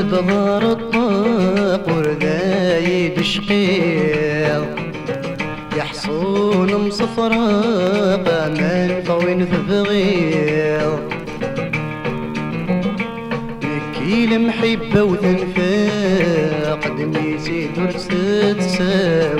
[0.00, 4.66] ظهر الطاق وردايد شقيق
[5.76, 11.00] يحصون مصفرق من طوين ثبغيق
[13.64, 18.08] نكي المحبة وتنفاق دميتي درس
[18.58, 19.37] تساويق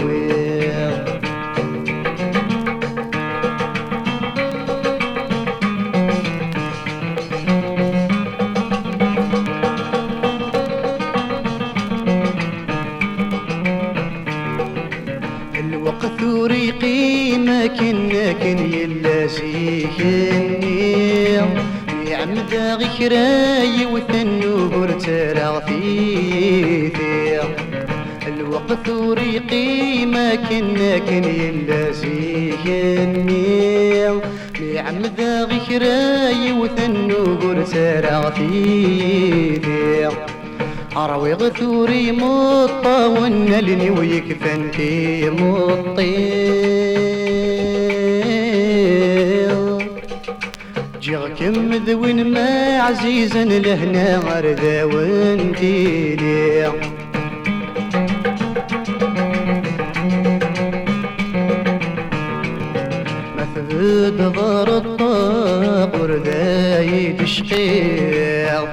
[23.08, 26.92] غكراي وثنور ترى في
[28.28, 33.42] الوقت وريقي ما كنا كن يلا زيكني
[34.60, 35.20] يعمد
[35.50, 39.60] غكراي وثنور ترى في
[40.96, 46.78] أروي غثوري مطا ونلني ويكفن في مطيل
[51.56, 56.73] ذوين ما عزيزا لهنا غرذا وانتي ليه
[63.38, 68.69] مثبت ضار الطاق ورداي تشقيق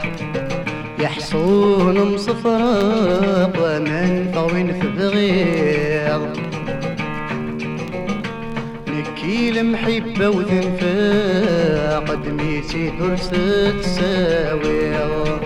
[0.99, 6.21] يحصون مصفرق ومن طوين ثبغيق
[8.87, 11.34] نكي المحبة وتنفاق
[12.75, 13.29] دميتي درس
[13.81, 15.41] تساويق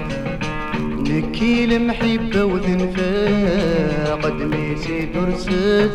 [0.81, 5.45] نكي المحبة وتنفاق دميتي درس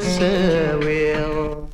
[0.01, 1.69] تساويق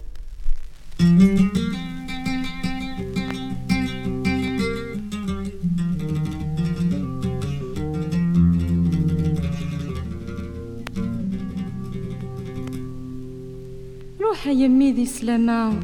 [14.20, 15.80] روح يمي ذي سلامة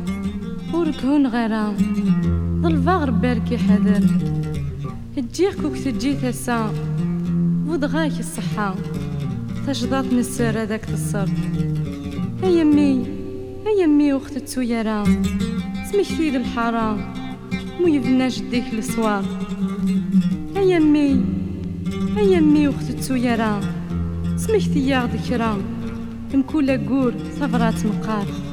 [0.74, 1.76] وركهون غيرا
[2.86, 4.06] ظلفا بركي حذر
[5.16, 6.72] تجيك وك تجي ثسا
[7.66, 8.74] وضغاك الصحة
[9.66, 11.28] تجضات نسر هذاك تصر
[12.44, 13.06] يمي
[13.80, 15.04] يمي وقت تسويرا
[15.92, 17.14] سمكتي الحرام
[17.80, 19.24] مو يبنى جديك السوار
[20.56, 21.24] يمي
[22.18, 23.60] يمي وقت تسويرا
[24.36, 25.56] سمكتي يا ذكرى
[26.34, 28.45] مكولا قور صفرات مقار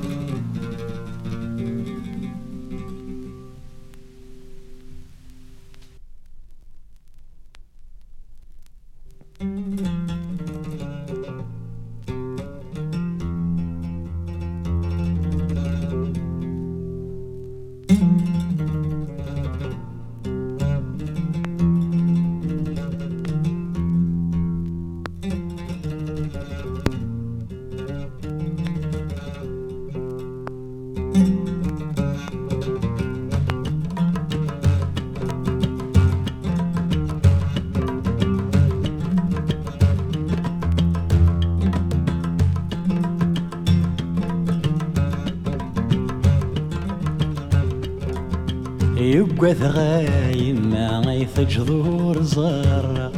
[49.54, 53.12] يقوث غايم ما غيث جذور زر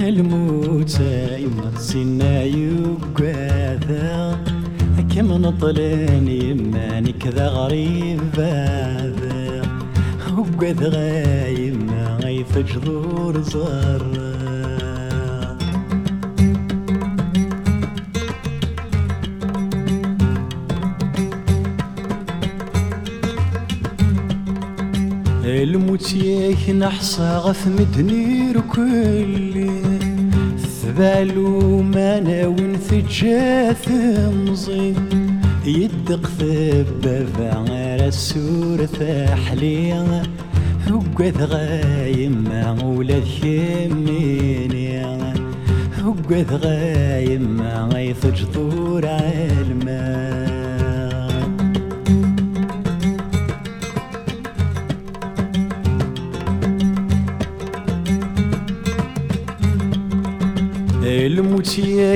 [0.00, 1.00] الموت
[1.38, 3.86] يما سنا يقوث
[5.14, 9.62] كم نطلين يما كذا غريب هذا
[10.38, 14.37] وقوث غايم ما غيث جذور زر
[26.78, 29.70] نحصى غف مدني ركلي
[30.58, 33.88] ثبالو ما ناون ثجاث
[34.46, 34.94] مزي
[35.64, 39.92] يدق ثبابا غير السور ثحلي
[40.86, 45.02] هقث غايم مع ولاد خميني
[45.98, 50.27] هقث غايم مع غيث جذور علمان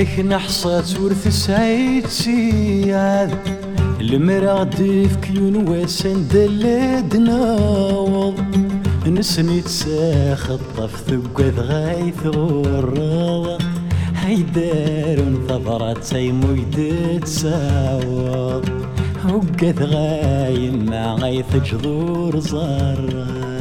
[0.03, 2.07] ياك نحصات ورث سعيد
[4.01, 8.39] المرا في كيون واسن دلد ناوض
[9.07, 13.61] نسني تساخ الطف ثقث غايث غرض
[14.15, 18.69] هيدار انتظرت سيمو يدت ساوض
[19.25, 23.52] وقث غايم مع غيث جذور زرار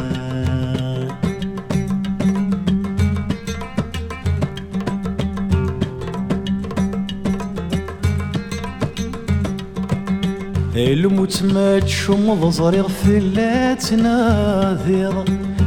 [11.05, 15.25] الموت ما تشمض صريغ في اللات ناذر.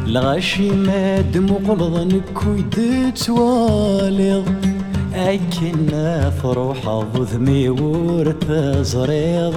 [0.08, 4.44] الغاشي ما دمقلض نكو يدتوالغ
[5.16, 8.52] أكنا فروح ذمي ورث
[8.82, 9.54] زريض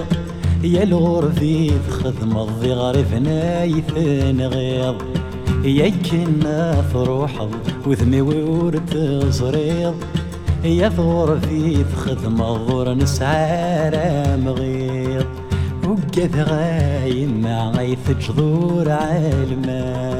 [0.63, 4.95] يا الغرفي خدم الضي غرفنا يثنغيض
[5.63, 7.47] يا كنا فروح
[7.87, 8.97] وذمي ورث
[9.29, 9.95] زريض
[10.63, 14.78] يا ثور في خدمة ظور نسعى مغيض
[16.19, 20.19] وقد غايم مع غيث جذور عالماء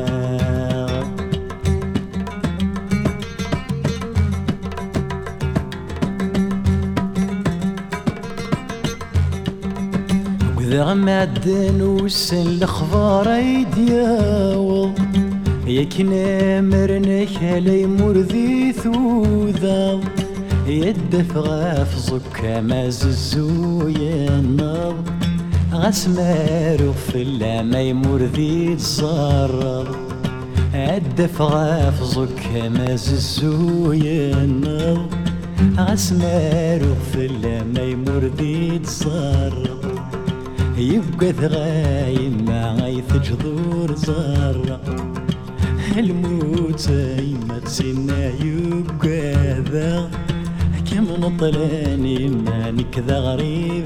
[10.58, 15.00] وذا معدن وسن الخبار يدياوض
[15.68, 20.00] ياك نامرنك علي مرذي ثوذا.
[20.68, 24.96] يدف غاف زكا ما ززو ينض
[25.74, 27.24] غسمار في
[27.64, 29.96] ما يمر ذي تصرر
[30.74, 35.10] الدف غاف زك ما ززو ينض
[35.78, 37.28] غسمار في
[37.74, 39.80] ما يمر ذي تصرر
[40.78, 44.80] يبقى ثغايم ما غيث جذور زر
[45.98, 46.90] الموت
[47.48, 50.10] ما تسنى يبقى ذا.
[50.92, 53.86] كم نطلاني ما نكذا غريب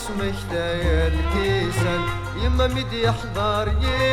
[0.00, 2.04] اسمك داير كيسك
[2.44, 4.09] يما ميد يحضر يا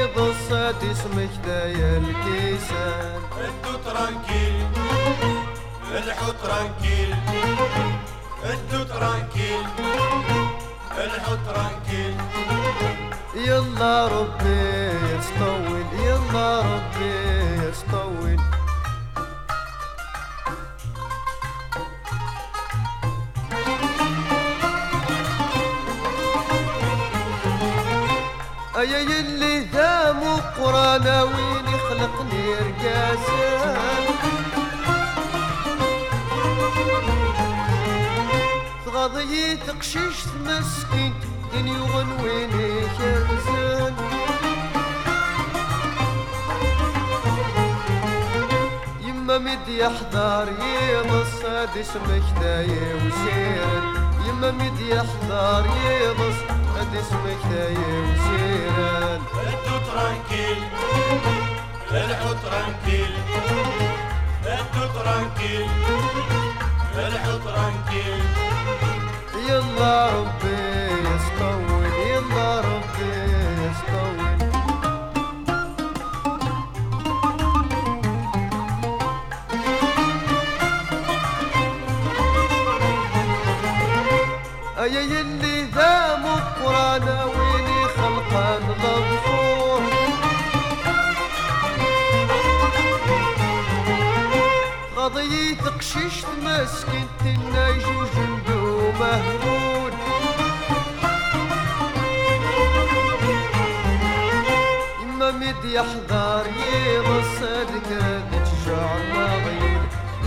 [105.78, 106.46] يحضر
[106.88, 109.00] يض الصدق ذات الشعر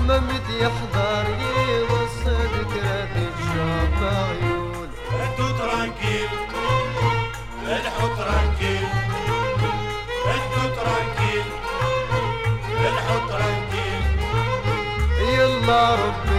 [0.09, 1.27] ما مد يحضر
[1.71, 4.89] يض الصدق ذات الشعر مغيول
[5.59, 6.29] ترانكيل.
[7.67, 8.89] انحو ترانكيل.
[10.35, 11.47] انتو ترانكيل.
[12.89, 14.03] انحو ترانكيل.
[15.39, 16.30] يلا ربي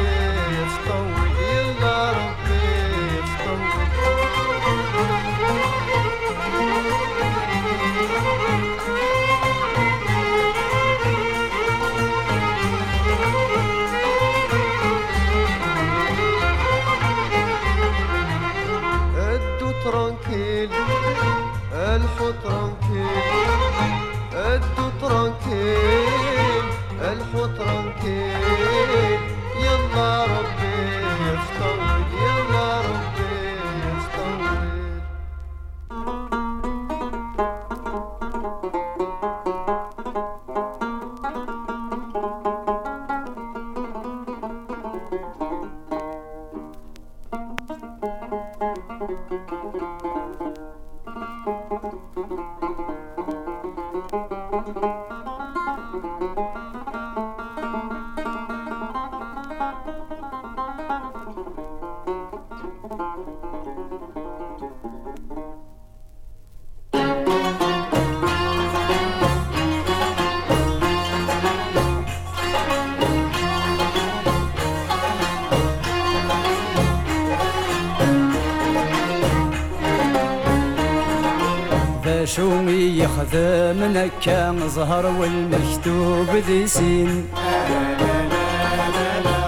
[84.81, 87.27] نكا زهر والمكتوب ذي سين.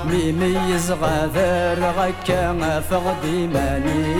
[0.05, 4.12] ميميز غادر غكا فغدي ماني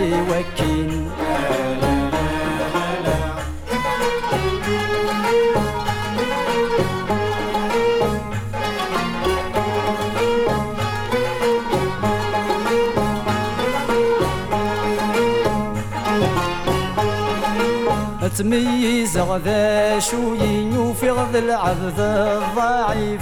[19.34, 23.22] تميز غذا شو ينوفي غذا العبد الضعيف.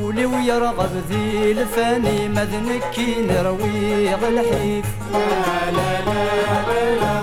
[0.00, 4.86] ولي ويرغب ذي الفاني مذنكي نروي الحيف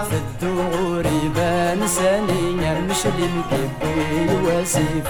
[0.09, 2.41] في الدور يبان ساني
[2.89, 5.07] مشلي مكبي وسيف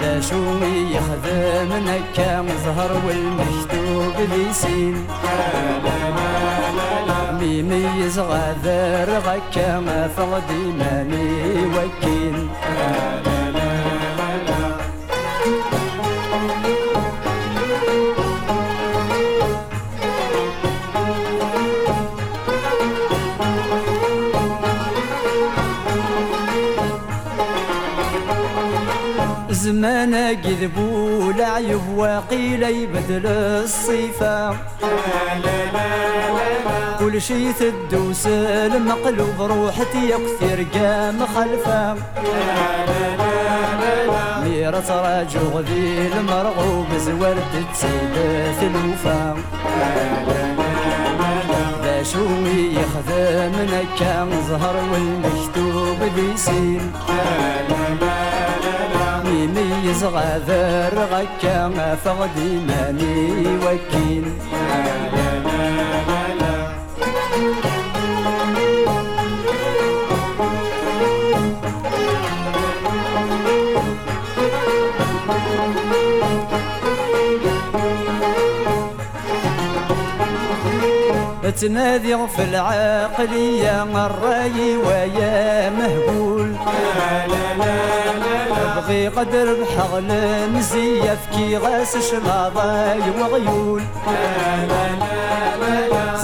[0.00, 0.42] ذا شو
[0.94, 5.06] يخدم نكا مزهر والمكتوب ذي سين.
[7.40, 12.48] ميميز غادر غكا ما فغدي ماني وكين
[29.68, 34.56] زمان كذبوا العيب وقيل يبدل الصفة.
[36.98, 41.94] كل شي تدوس المقلوب روحتي يكثر قام خلفه.
[44.44, 49.36] ميرة راجو غذي المرغوب زورت تسيدة الوفا
[51.84, 56.36] ذا شوي يخدم نكا زهر والمكتوب ذي
[59.88, 61.68] ميميز غادر غكا
[62.04, 64.38] فغدي ماني وكين
[81.60, 86.56] تنادي في العقلية الراي ويا مهبول.
[88.78, 90.10] بغي قدر بحغل
[90.54, 93.82] مزيف كي غاس شلاضاي وغيول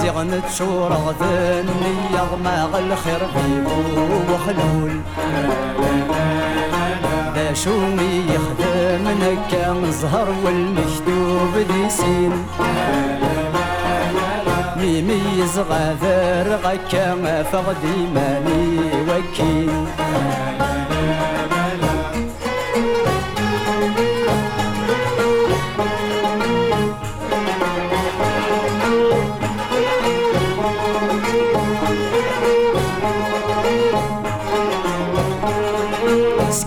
[0.01, 1.69] زيغن تشور غدن
[2.15, 3.79] يغمى الخير بيبو
[4.33, 5.01] وخلول.
[7.35, 12.47] ذا شومي يخدم نكا زهر والمكتوب ذي سين.
[14.77, 19.87] ميميز غادر غكا فغدي ماني وكين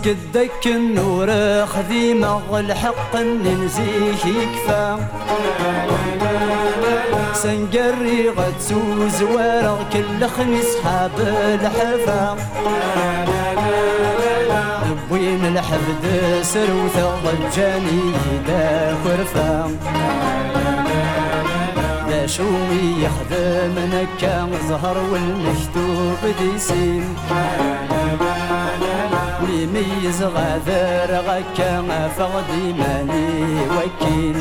[0.07, 1.29] سكدك النور
[1.65, 4.97] خذيمة الحق ننزيه يكفى.
[7.33, 12.37] سنقري غتسوز ورغ كل خميس حاب الحفا.
[15.11, 16.03] وين الحفد
[16.41, 18.11] سروثة ضجاني
[18.47, 19.71] دا خرفا.
[22.09, 26.59] لا شوي يخدم نكا زهر والمكتوب دي
[29.39, 31.81] سين ميميز غادر غكا
[32.17, 34.35] فغدي ماني وكين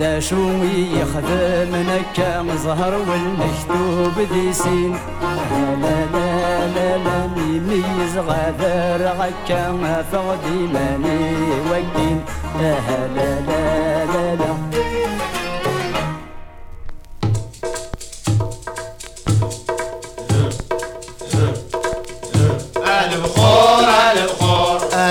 [0.00, 4.96] دا شوي يخدم نكا زهر والمكتوب دي سين.
[5.82, 9.72] لا لا لا لا ميميز غادر غكا
[10.12, 11.34] فغدي ماني
[11.70, 12.20] وكين
[12.60, 12.74] لا
[13.16, 14.17] لا لا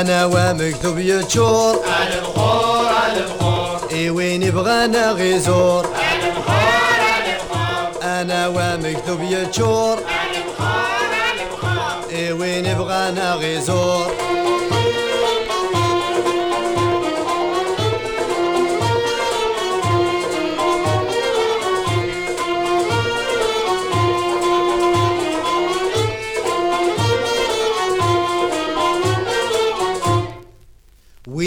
[0.01, 1.73] أنا ومكتوب يتشور
[2.13, 5.86] البخور البخور إي وين يبغانا غيزور.
[5.86, 14.12] البخور البخور أنا ومكتوب يتشور البخور البخور إي وين يبغانا غيزور.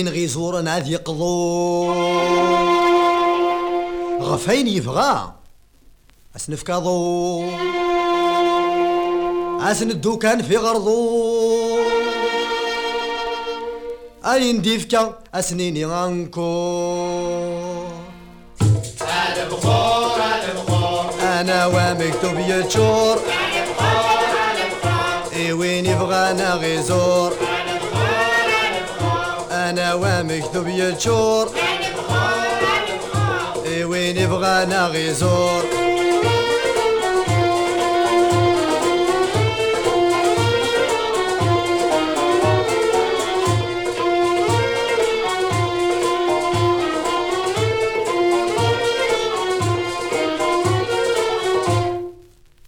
[0.01, 1.93] وين غيزور نعاد يقضو
[4.21, 5.33] غفين يبغى
[6.37, 7.45] اسنفكاضو
[9.61, 11.79] أسن الدوكان في غرضو.
[14.25, 16.41] اين ديفكا اسنيني غانكو
[19.43, 23.19] البخور البخور أنا ومكتوب يتشور
[25.33, 27.33] إي وين يبغانا غيزور
[29.71, 31.51] أنا ومكتوب يتشور
[33.67, 35.65] اي وين يبغانا غيزور.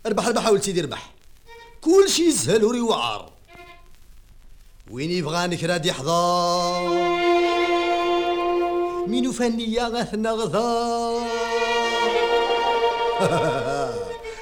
[0.07, 1.11] ربح ربح حاول سيدي ربح
[1.81, 3.33] كل شي يسهل وري وعار
[4.93, 6.89] وين يبغى كراد يحضر؟
[9.07, 11.23] مينو فنية غاثنا غثار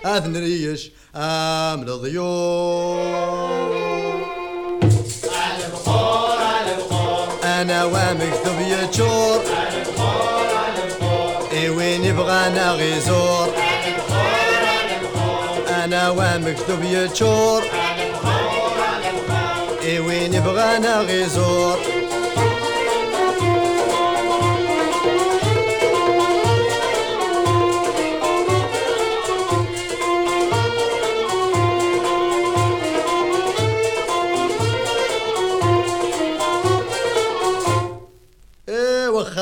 [0.16, 3.00] آثن ريش آم الضيوف
[7.44, 9.42] أنا ومكتوب يتشور
[11.52, 13.54] إي وين يبغانا غيزور
[15.68, 17.62] أنا ومكتوب يتشور
[19.90, 21.78] اي وين يبغانا غيزور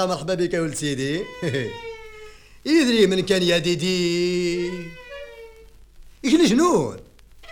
[0.06, 1.24] مرحبا بك يا ولد سيدي
[2.66, 4.70] يدري من كان يا ديدي
[6.24, 6.96] إيش جنون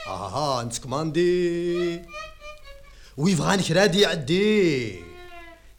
[0.06, 0.78] آه انت
[3.16, 4.94] كماندي ويبغى كرادي يعدي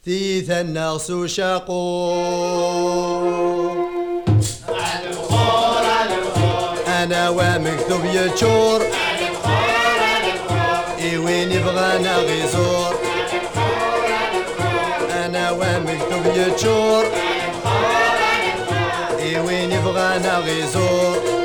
[0.06, 2.14] ثيث الناس وشاقو
[6.88, 8.82] أنا ومكتوب يتشور
[11.00, 12.96] إي وين يبغانا غيزور
[15.12, 17.06] أنا ومكتوب يتشور
[19.20, 21.37] إي وين يبغانا غيزور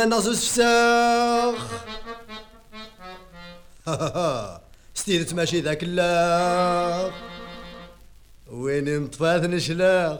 [0.00, 1.54] آه، الخدمة الناس فساخ
[4.94, 7.12] ستيرت ماشي ذاك اللاخ
[8.52, 10.18] وين مطفات نشلاخ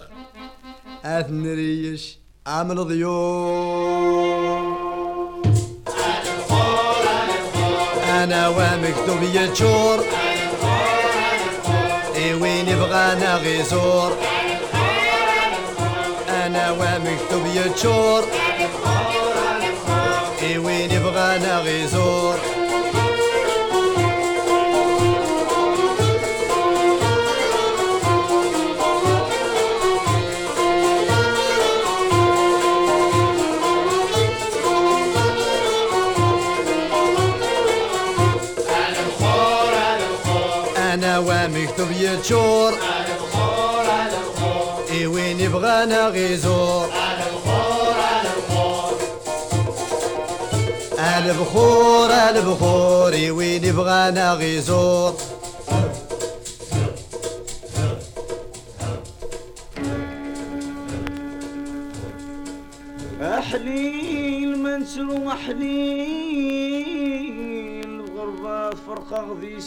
[1.05, 3.17] اثن ريش عامل ضيوف
[8.09, 10.05] أنا ومكتوب يتشور
[12.17, 14.17] اي وين يبغانا غيزور
[16.29, 18.25] أنا ومكتوب يتشور
[20.67, 22.39] وين يبغانا غيزور.
[40.77, 42.73] أنا ومكتوب يتشور
[44.91, 46.96] إي وين يبغانا غيزور.
[51.31, 55.15] البخور البخور وين يبغانا غيزور
[63.23, 66.07] أحليل منسو أحليل
[68.17, 69.59] غربة فرقة غذي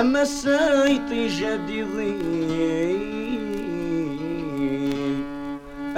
[0.00, 2.95] أما السايطي جدي ضيل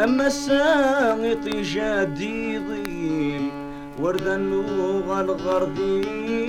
[0.05, 3.51] أما السايطي جدي ضيل
[4.01, 6.48] ورد النوغ الغردين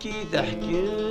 [0.00, 1.09] كي تحكم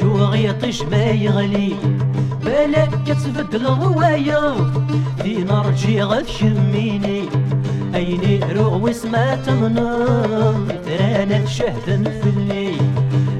[0.00, 1.76] شو يطيش ما يغلي.
[2.44, 4.54] بلاك بالك الغوايا
[5.22, 7.22] في نار جي غتشميني
[7.94, 12.82] أيني روغ وسما تغنم ترانا شهدا في الليل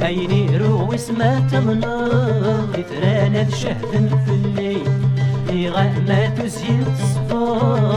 [0.02, 4.88] أيني روغ وسما تغنم ترانا شهدا في الليل
[5.70, 7.89] غا ما تزيد الصفار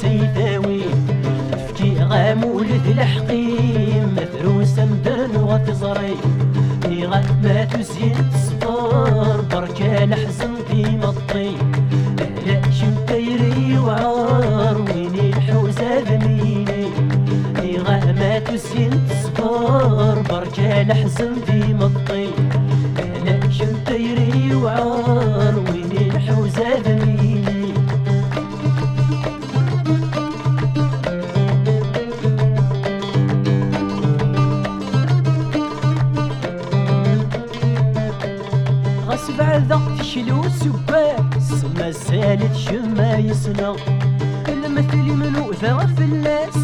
[0.00, 0.38] செய்த
[39.38, 43.76] بعذا تشلو سباس ما سالت شما يسنا
[44.48, 46.56] المثل منو ذا في الناس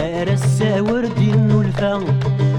[0.00, 2.04] ارسا وردي الفا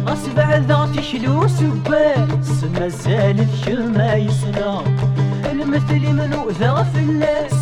[0.07, 4.83] اصبع ذات شلو سباس ما سالت شما يسنا
[5.51, 7.53] المثل منو ذا في الناس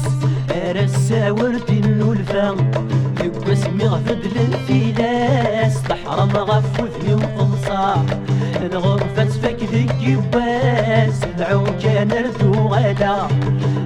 [0.51, 2.55] ارسا وردي الفا
[3.83, 8.05] نغفد للفلاس بحر مغفوذني وقمصة
[8.61, 13.27] الغرفة تفك ذكي باس العوجة نرثو غلا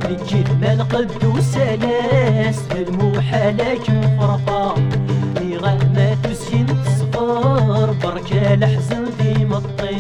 [0.06, 4.76] الكلمة القدوس لاس الموحى لكن فرقة
[5.62, 9.98] غمة تسين تصفر بركة الحزن في مطي.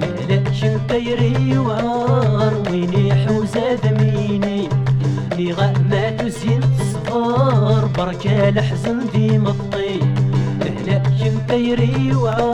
[0.00, 3.21] ملكش البيري وعار ويني
[7.98, 10.00] بركة الحزن ديما مطي
[10.62, 12.51] اهلاك انت يري وعوام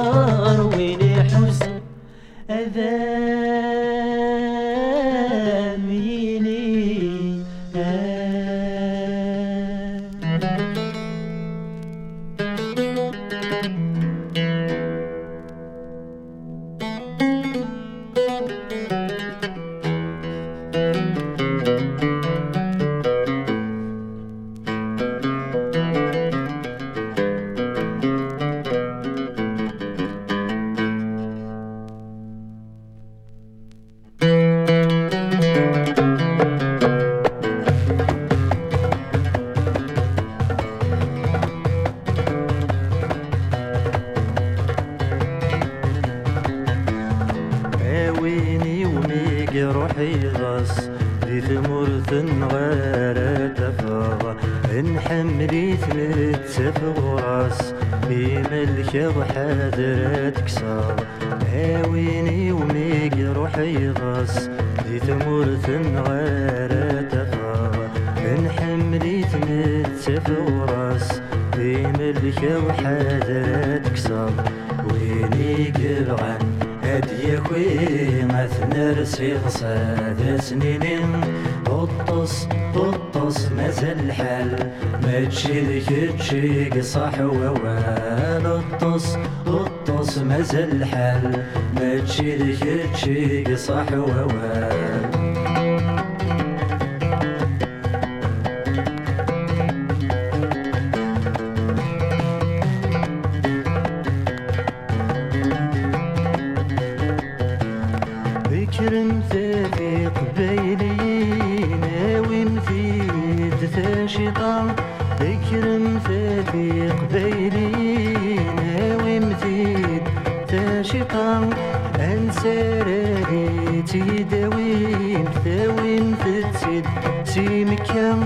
[122.00, 126.84] انسى راديتي داوين داوين تتسد
[127.24, 128.18] سيمكا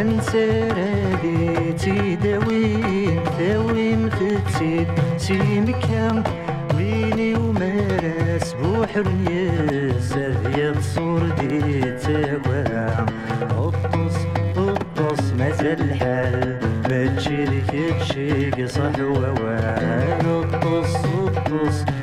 [0.00, 6.22] انسى راديتي داوين داوين تتسد سيمكا
[6.76, 9.50] ويني ومارس بوحرني
[10.00, 13.06] سريت صور دي تاوام
[13.58, 14.16] اطس
[14.56, 16.58] اطس مازال الحال
[16.90, 17.70] ما تجيلك
[18.00, 21.84] تشيق صحوة وأنا اطس اطس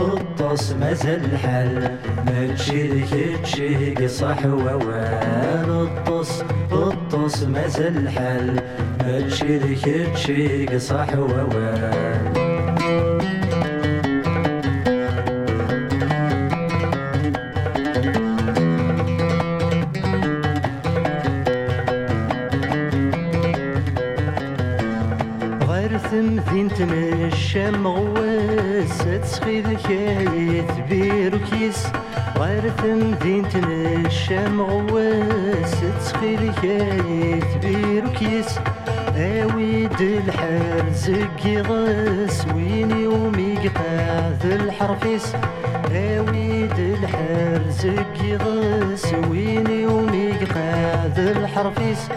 [0.00, 5.70] الطص مازال الحال ما تشيك تشيك صح ووال.
[5.70, 6.42] الطص
[6.72, 8.60] الطص مازال الحال
[9.00, 12.38] ما تشيك صح ووال.
[27.32, 27.86] الشام
[28.58, 31.86] غواس تسخيل كايت بيروكيس
[32.36, 33.48] غير تمدينة
[34.06, 38.58] الشام غواس تسخيل كايت بيروكيس
[39.16, 45.34] اويد الحال زكي غاس ويني وميقطع ذا الحرفيس.
[45.90, 52.08] اويد الحال زكي غاس ويني وميقطع ذا الحرفيس.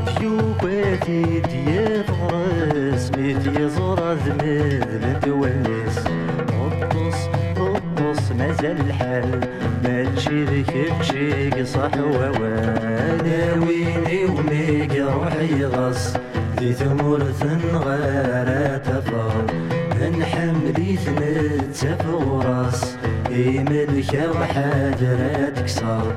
[0.00, 5.98] ميتيو باتي ديال غراس ميتي زرا ذمذ تونس
[6.48, 7.18] قطص
[7.56, 9.40] قطص مازال الحال
[9.84, 16.12] ما تشيك تشيك صح وأنا ويني وميك روحي غص
[16.60, 17.42] ذي ثمرث
[17.74, 19.44] غارة تفر
[20.18, 22.96] نحملي ثمت تفورس
[23.30, 26.14] ملكة وحاجرة تكسر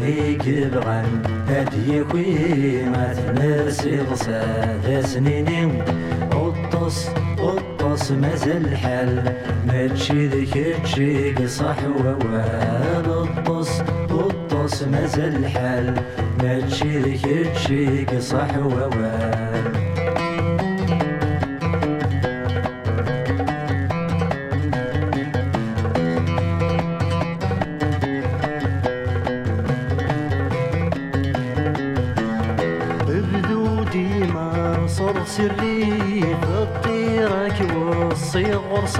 [0.00, 5.82] ويني كبغن هدي كوي ما تنسي غصاد سنيني
[6.30, 9.34] قطص قطص مازال الحال.
[9.66, 15.94] ما تشي ذيك تشي صح ووال قطص قطص مازال الحال.
[16.42, 19.83] ما تشي ذيك تشي صح ووال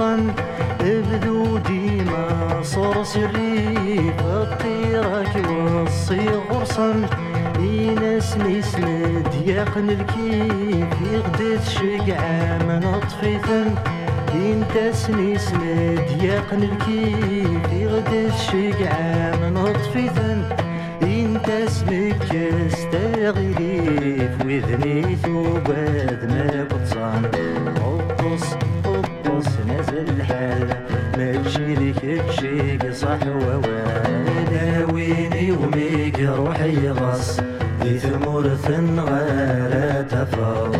[0.01, 7.05] ابدو ديما صور سري فطيرك وصي غرصا
[7.59, 13.75] إناس نسند يقن الكيف يغدد شقعة من أطفيثن
[14.35, 20.43] انت سنسند يقن الكيف يغدد شقعة من أطفيثن
[21.03, 22.35] انت اسمك
[22.67, 27.54] استغلي في وذني ثوباد ما بتصان
[30.09, 30.67] الحال
[31.17, 37.39] ما تشيلك تشيك صح ووانا ويني وميك روحي غص
[37.83, 40.75] ذي ثمرث غارة تفاض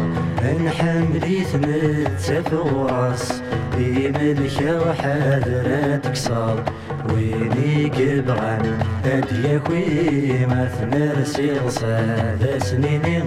[0.65, 6.63] نحملي ثمت سفوراس في ملكة وحاذرة تكسر
[7.13, 13.23] ويني قبغان أديكوي ما ثنرسي غصاد سنيني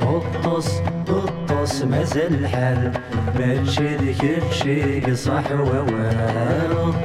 [0.00, 1.37] قطص قطص
[1.82, 2.92] مازال الحال.
[3.38, 6.18] ما تشيلك تشيك صح ووال.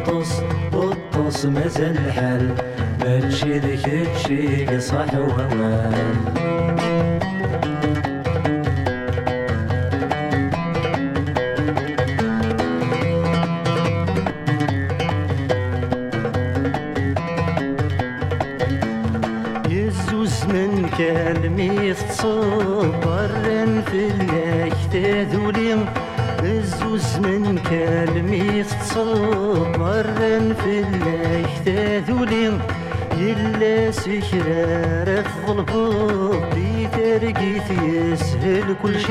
[0.05, 0.41] قطص
[0.73, 2.55] قطص مازال الحال.
[2.99, 6.52] ما تشيلك تشيك صح ووال.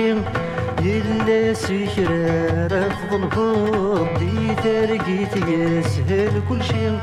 [0.03, 0.33] عاشق
[0.83, 6.99] يلا سكرة رفض الحب دي ترقيت يسهل كل شيء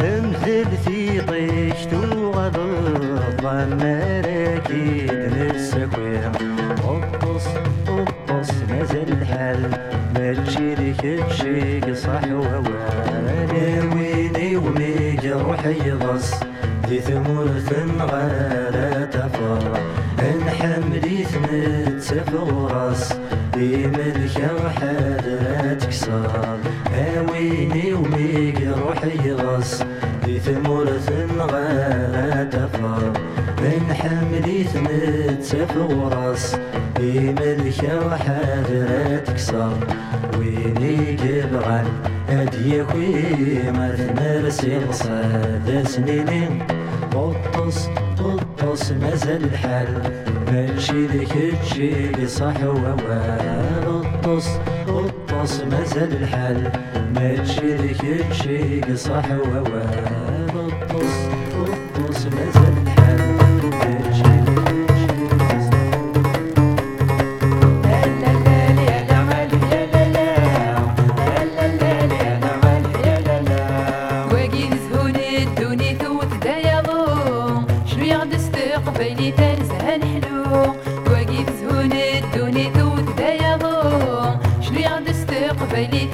[0.00, 4.70] امثل في طيشت وغضب ضمرك
[23.66, 26.58] من شرحها تكسر
[26.92, 29.82] هاويني وبيك روحي غص.
[30.24, 31.08] دي ثمرة
[31.38, 33.12] غا تفر
[33.62, 36.56] من حمدي ثمت وراس
[36.98, 39.72] من شرحها تكسر
[40.38, 41.86] ويني جبعان
[42.28, 45.22] هدي كوي مثمر سيغصى
[45.66, 46.62] ذا سنينين
[47.12, 47.88] قطس
[51.56, 52.96] وتجيلي صحوة
[53.86, 54.48] والطص
[54.88, 56.72] الطص مازال الحال.
[57.14, 58.04] ما تجيلك
[58.94, 59.62] صح صحوة
[85.76, 86.05] Baby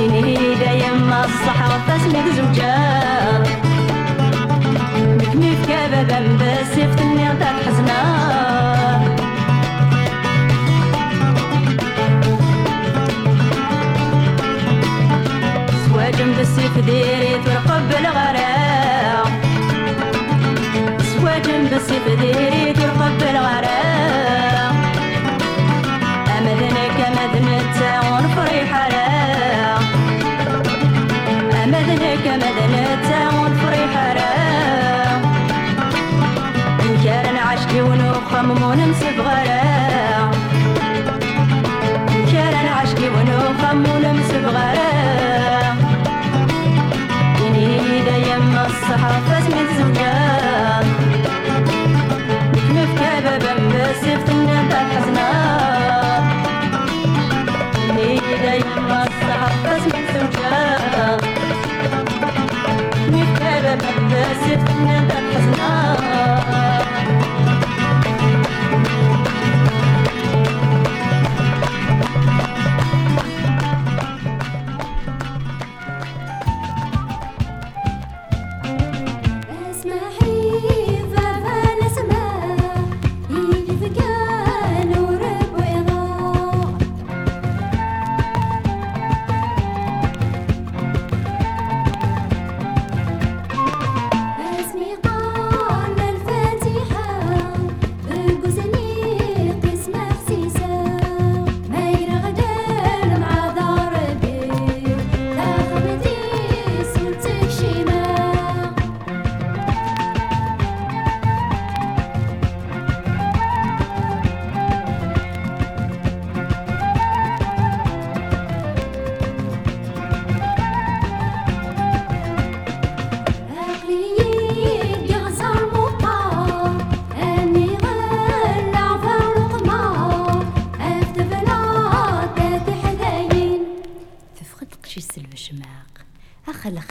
[0.00, 2.74] تجيني ليلة يما الصحراء فاسنك زوجة
[4.96, 8.00] مكني في كبابة مبسي فتني غدا الحزنة
[16.18, 19.40] جنب السيف ديري ترقب الغرام
[21.12, 22.79] سوا جنب السيف ديري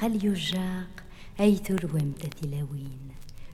[0.09, 1.03] هاليجاق
[1.39, 2.99] أيث الومت تلاوين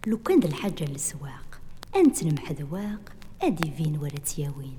[0.08, 1.60] لو كان الحاجة للسواق
[1.96, 4.78] أنت نمحذواق أدي فين ورتياوين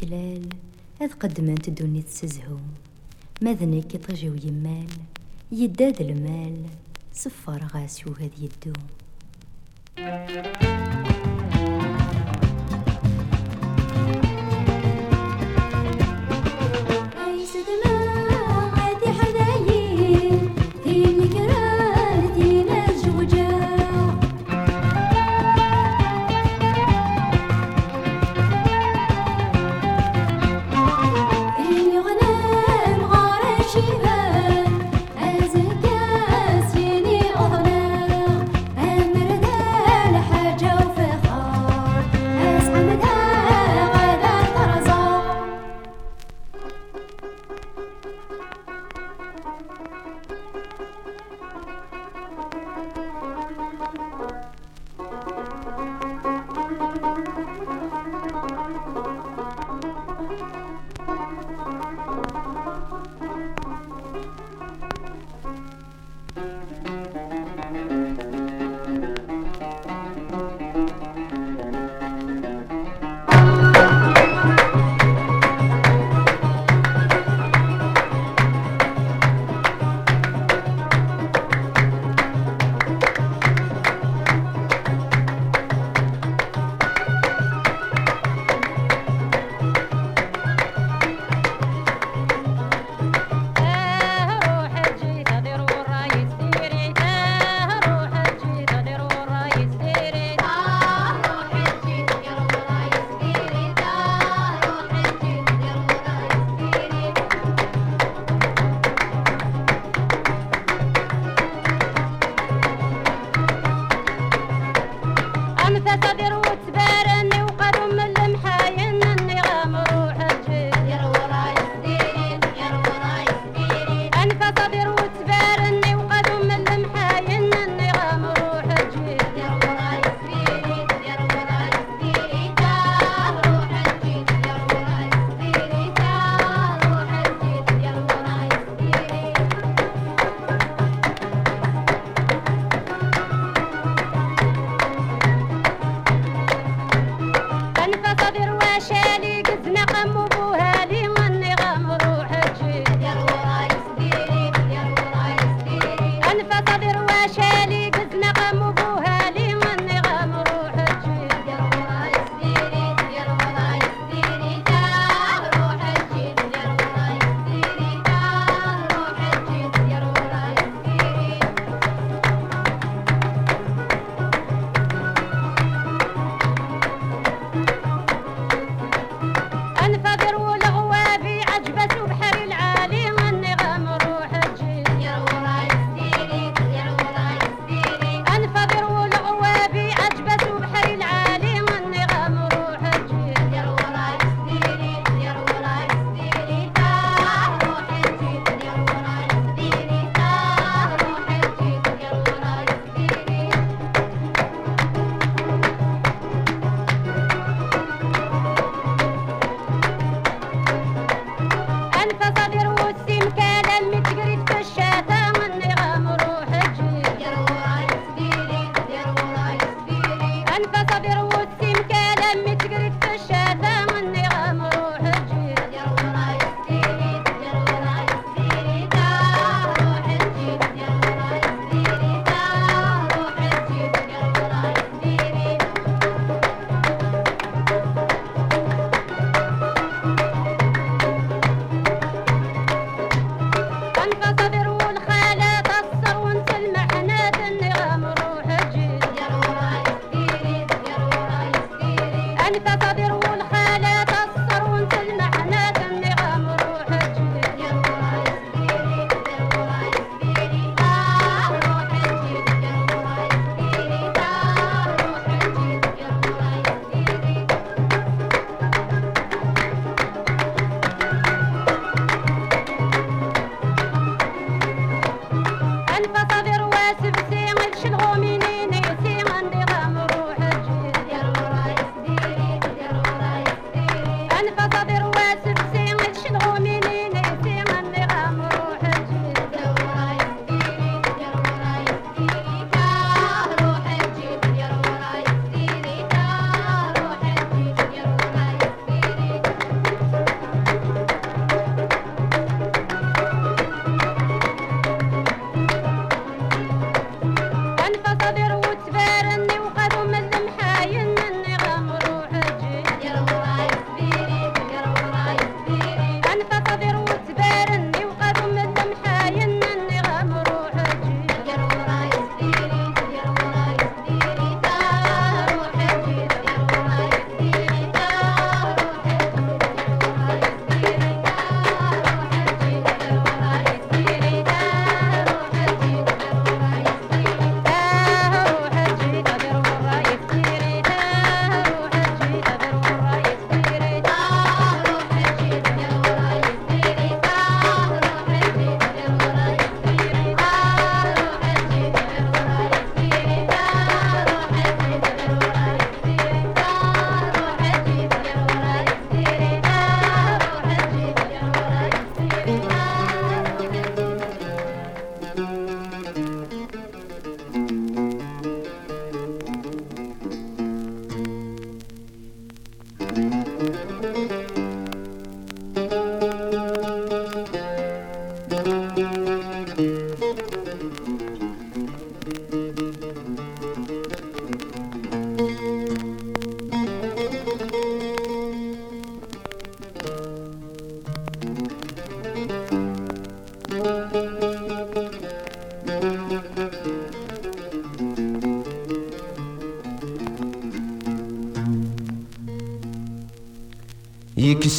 [0.00, 0.48] كلال
[1.02, 2.58] أذ قدمنت تدوني تستزهو
[3.42, 4.86] ماذنك يطجيو يمال
[5.52, 6.64] يداد المال
[7.14, 8.86] صفار غاسيو هاد يدوم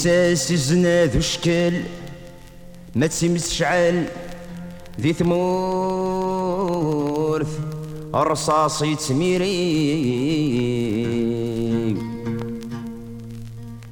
[0.05, 1.73] يكساس زناد وشكل
[2.95, 4.05] ما تسمس شعل
[4.99, 6.27] ذي ثمورث
[8.15, 9.47] الرصاص يتميري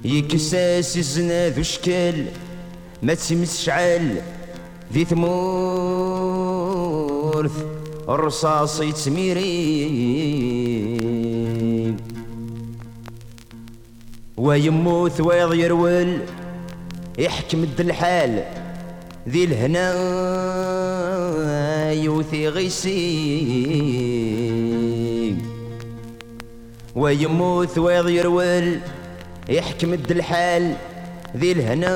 [0.06, 2.26] يكساس زناد وشكل
[3.04, 4.22] ما تسمس شعل
[4.94, 5.30] ذي ثمورث
[8.10, 10.39] الرصاص يتميري
[14.50, 16.18] ويموت ويض يرول.
[17.20, 18.44] يحكم الد الحال.
[19.30, 19.94] ذي الهنا
[21.92, 22.96] يوثي غيسي
[26.96, 28.80] ويموت ويض يرول.
[29.50, 30.74] يحكم الد الحال.
[31.38, 31.96] ذي الهنا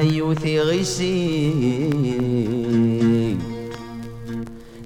[0.00, 1.50] يوثي غيسي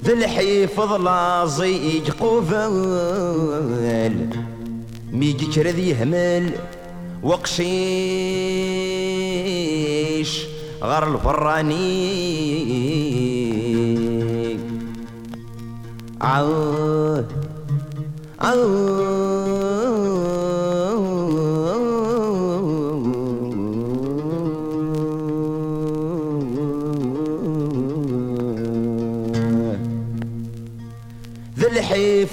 [0.05, 2.71] ذي الحيفظ لازيج قوفل
[5.21, 6.53] ميجي كرذ يهمل
[7.23, 7.61] وقشيش
[10.83, 12.21] غار الفراني.
[16.21, 17.27] عود
[18.41, 19.30] عود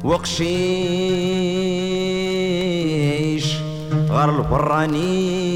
[0.03, 0.47] وقشيش
[4.09, 5.47] غار الفراني.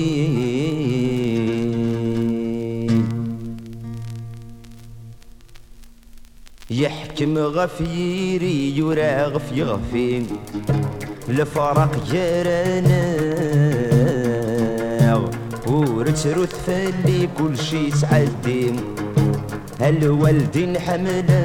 [6.72, 10.28] يحكم غفيري يراغ في غفين
[11.30, 12.03] لفرق
[15.72, 18.76] ورترث فالي كل شي تعدي.
[19.82, 21.41] هل والدين حملا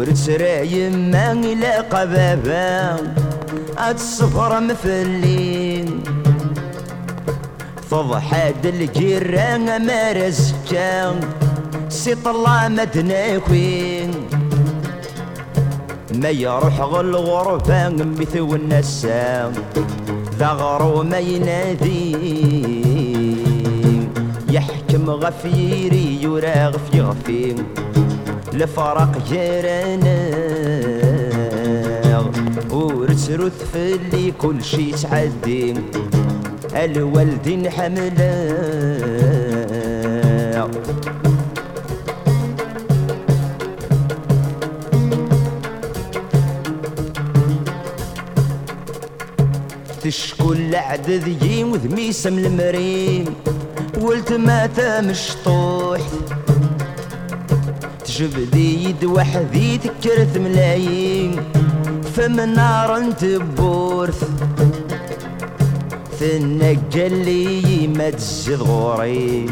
[0.00, 2.96] ورترا يما إلى قبابا
[3.78, 6.02] أتصفر مفلين
[7.90, 11.20] فضحاد الجيران ما رزكان
[12.00, 14.10] سي طلع مدناكوين
[16.14, 19.52] ما يروح غل غرفة مثل النسام
[20.38, 22.16] ذا غرو ما ينادي.
[24.50, 27.64] يحكم غفيري يراغ في غفين
[28.52, 30.30] لفرق جيرانا
[32.70, 35.74] ورترث في اللي كل شي تعدي.
[36.74, 38.60] الوالدين حملا
[50.10, 53.24] تشكل عدد ذي وذميسم المريم
[53.98, 56.00] ولت ماتا مشطوح
[58.04, 61.42] تجبدي يد وحدي تكرت ملايين
[62.14, 64.24] فمن نار انت بورث.
[66.20, 69.46] تنقل لي ما تزيد غوري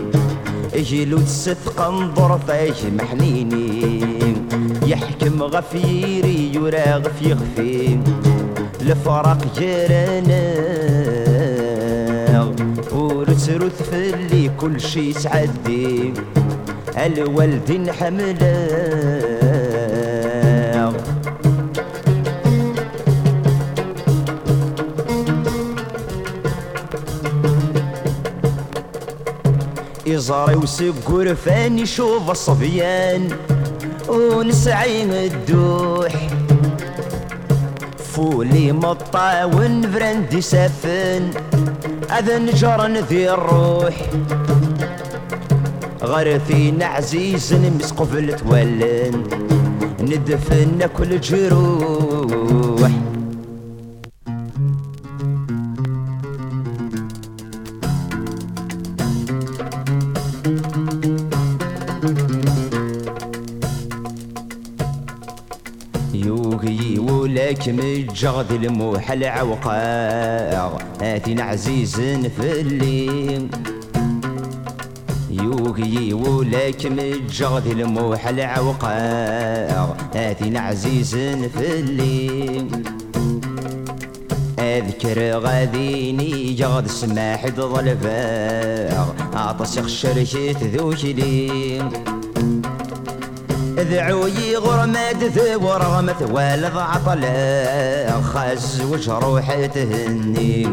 [0.75, 3.81] اجلو تستثق انظر فايش محنيني
[4.87, 7.33] يحكم غفيري يراغ في
[8.89, 10.45] غفين لفرق جيرانا
[12.93, 16.15] ورترث في اللي كل شي تعدي.
[16.97, 18.69] الوالدين حملا
[30.09, 33.29] إزاري وسقور فاني شوف الصبيان.
[34.09, 36.18] ونسعي الدوح.
[38.19, 41.31] فولي مطاون فرندي سفن
[42.19, 43.97] أذن جرن ذي الروح.
[46.03, 49.23] غرفين عزيز مسقفل تولن.
[50.01, 51.98] ندفن كل جروح.
[67.67, 71.95] متجغد الموح العوقاع آتينا عزيز
[72.37, 73.49] في الليل.
[75.31, 81.15] يوغي ولك متجغد الموح العوقاع آتينا عزيز
[81.55, 82.69] في الليل.
[84.59, 91.83] أذكر غاديني جغد سماح ظلفاغ عطس خشرشت ذوكلي
[93.79, 97.23] ذعوي غرمات ثور غمت والد عطل
[98.23, 99.07] خاز وش
[99.75, 100.69] تهني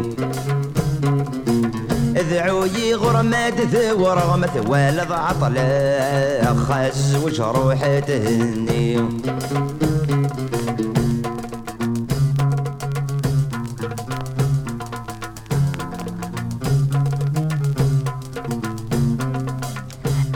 [2.31, 5.55] ذعوي غرمات ثور غمت والد عطل
[6.67, 7.37] خاز وش
[8.07, 8.97] تهني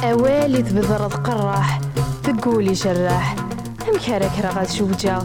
[0.03, 1.88] أوالي تبذر تقرح
[2.41, 3.35] تقولي جراح
[3.89, 5.19] أمكارك رغد شوجة.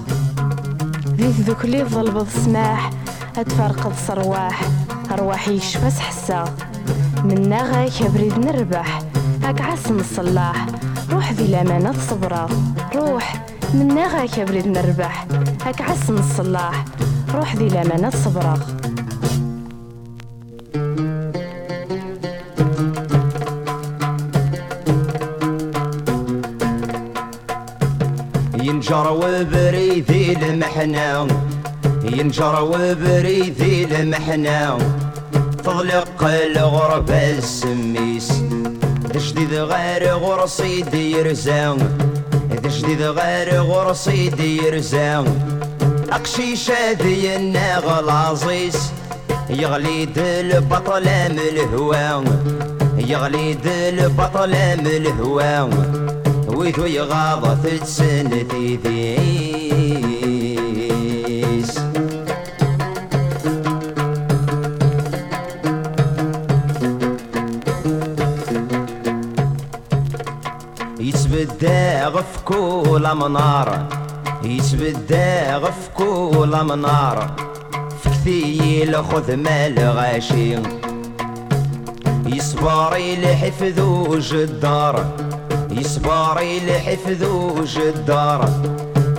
[1.09, 2.91] ذي ذوك لي ظلبض سماح
[3.39, 4.63] اتفرقد صرواح
[5.11, 6.45] ارواحي شفاس حسا
[7.25, 8.99] منا غاك بريد نربح
[9.61, 10.67] عاس الصلاح.
[11.13, 12.49] روح ذي الامانة صبرة.
[12.97, 15.27] روح منا غاك بريد نربح
[15.81, 16.85] عاس الصلاح.
[17.35, 18.74] روح ذي الامانة صبرة.
[29.15, 31.27] وبريثي المحنة.
[32.05, 34.79] ينجر وبريثي المحنة.
[35.65, 38.33] تضلق الغربة السميس.
[39.15, 41.79] جديد غير غرصي ديرزان
[42.65, 45.25] جديد غير غرصي ديرزان
[46.13, 46.71] أقشيش
[47.03, 48.93] ذي الناغ العزيز
[49.51, 52.25] يغليد البطل من الهوان
[52.99, 55.71] يغليد البطل من الهوان
[56.55, 59.35] ويثو يغاض في السنة ذيس.
[71.01, 73.89] يتبدا غف كل منار
[74.45, 77.37] يتبدا غف كل منار
[78.03, 80.57] فكثيل خذ مال غاشي
[82.27, 83.81] يصبر لحفظ
[85.75, 87.25] جدار يصبر لحفظ
[87.79, 88.51] جدار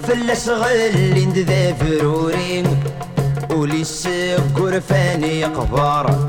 [0.04, 2.66] فلس غل ذا فرورين
[3.52, 4.08] وليس
[4.56, 6.28] قرفاني قبار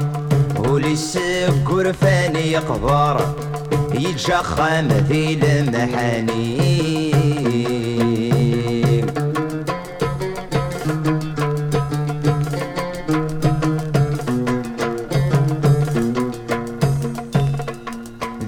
[0.58, 1.18] وليس
[1.66, 3.34] قرفاني قبار
[3.94, 6.76] يتجخم في المحاني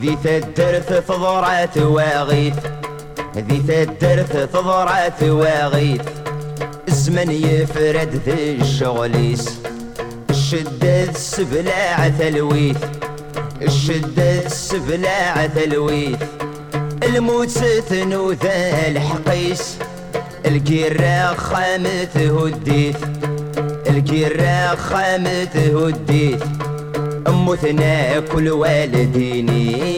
[0.09, 2.55] ذي تدرث فضرات واغيث.
[3.37, 6.01] ذي تدرث فضرات واغيث.
[6.89, 9.59] الزمن يفرد ذي الشغليس
[10.31, 12.77] الشدة السبلاع ثلويث
[13.63, 16.23] الشدة السبلاع ثلويث
[17.03, 19.77] الموت ستنو ذا الحقيس.
[20.47, 22.97] الكيرا خامت هديث.
[23.89, 26.43] الكيرا خامت هديث.
[27.29, 29.89] أموتنا كل والدينيس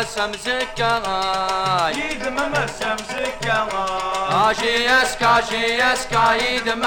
[0.00, 3.86] مسكها يدم مسكها
[4.50, 6.82] اشي اسكا شي اسكا يدم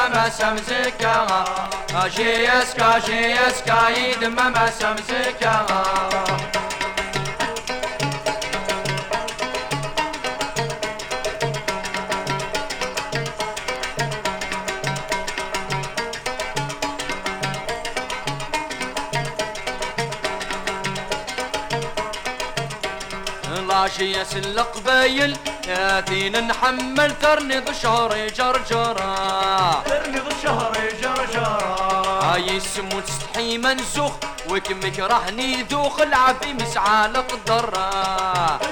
[0.54, 1.46] مسكها
[1.96, 5.84] اشي اسكا شي اسكا يدم مسكها
[24.02, 25.38] شياس القبايل
[25.68, 34.11] يا ثين نحمل كرني ذو شهر جرجرة كرني ذو شهر جرجرة هاي السمو تستحي منسوخ
[34.49, 37.90] وكمك رهني ذوخ العبي مسعى لقدرة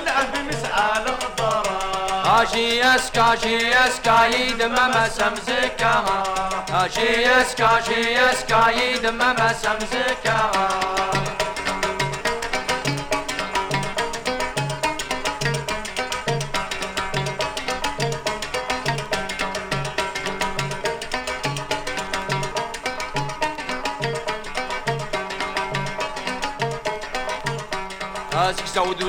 [0.01, 1.79] العبي مسعى لقدرة
[2.25, 6.23] هاشي اسكا شي اسكا يد ما سمزكها.
[6.69, 10.98] هاشي اسكا شي اسكا يد ما سمزكها.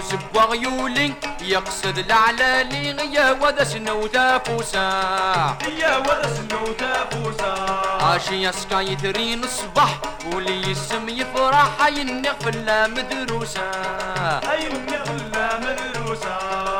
[0.01, 1.13] وسبوا غيولي
[1.43, 4.89] يقصد العلالي يا وذا سنو تافوسا
[5.79, 7.55] يا وذا سنو تافوسا
[8.03, 10.01] عاشي يسكا يدرين الصبح
[10.33, 13.71] ولي يسم يفرح ينغ في مدروسة
[14.53, 16.35] أي النغلة مدروسة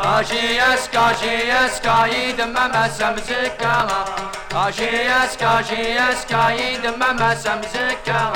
[0.09, 3.87] عاشي يسكا شي يسكا يدمم سمزكا
[4.55, 8.33] عاشي يسكا شي يسكا يدمم سمزكا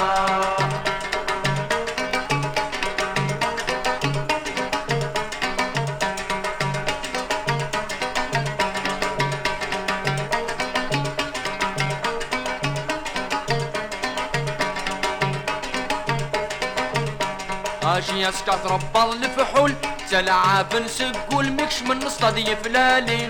[17.97, 19.75] أجي يسكا تربض الفحول
[20.11, 23.27] تلعب نسقول مكش من نصطدي فلالي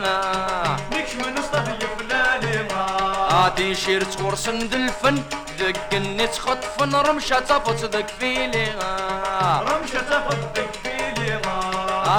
[0.93, 2.69] مكش من نصطدي فلالي
[3.33, 5.23] غادي شير تورس ندلفن
[5.59, 8.67] دق النت خطفن رمشة تفت دق فيلي
[9.69, 11.41] رمشة تفت دق فيلي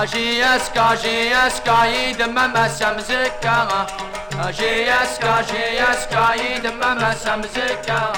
[0.02, 3.86] آجي يسكا آجي يسكا يدمم سمزكا
[4.40, 8.14] آجي يسكا آجي يسكا يدمم سمزكا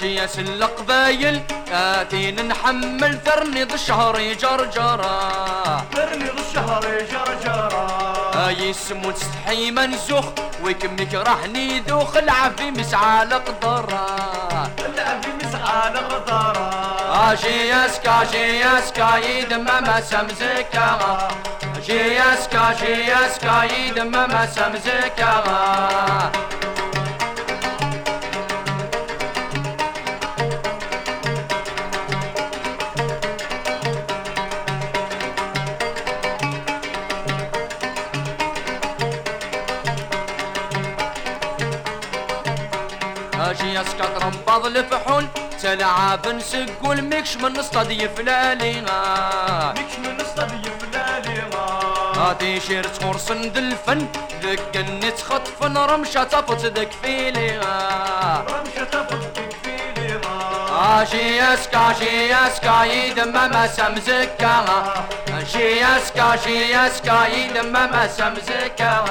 [0.00, 1.42] شي سل قبايل
[1.72, 10.24] آتين نحمل ثرني ذا الشهر جرجرة ثرني ذا الشهر جرجرة اي سمو تستحي منزوخ
[10.62, 14.06] ويكمك راح ندوخ العفي مسعى القدرة
[14.78, 16.70] العفي مسعى القدرة
[17.32, 21.28] اشي يسكا شي يسكا يدمم سمزكا
[21.86, 25.32] شي يسكا شي يسكا يدمم سمزكا
[44.68, 45.26] رمبض الفحول
[45.62, 51.64] تلعب نسقول ميكش من نصطدي فلالينا ميكش من نصطدي فلالينا
[52.16, 54.06] هاتي شير تخرص ندلفن
[54.42, 62.84] دق النت خطفن رمشة تفت دق فيلينا رمشة تفت دق فيلينا أجي يسكا شي يسكا
[62.84, 64.64] يدمم سمزكا
[65.52, 69.04] شي يسكا شي يسكا يدمم سمزكا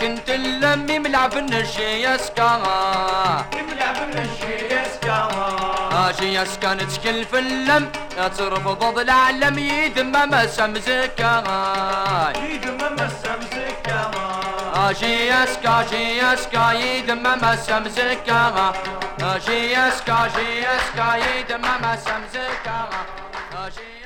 [0.00, 2.50] كنت اللمي ملعب النشي يسكا
[3.70, 5.28] ملعب النشي يسكا
[6.08, 7.90] آجي يسكا نتكل في اللم
[8.38, 11.32] ترفض العلم يدمم سمزكا
[12.50, 14.10] يدمم سمزكا
[14.74, 18.72] آجي يسكا آجي يسكا يدمم سمزكا
[19.22, 22.78] آجي يسكا آجي يسكا يدمم سمزكا
[23.66, 23.96] آجي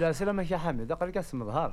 [0.00, 0.92] لا سلامك يا حميد.
[0.92, 1.72] أقل كاس مظهر